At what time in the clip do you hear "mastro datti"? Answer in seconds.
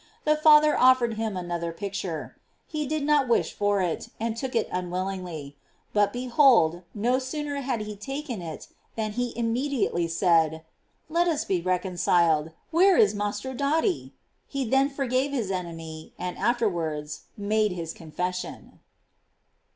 13.13-14.13